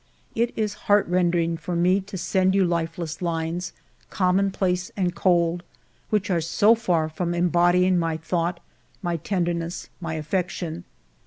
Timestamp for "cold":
5.13-5.61